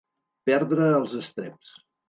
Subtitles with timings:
[0.49, 1.79] Perdre els estreps.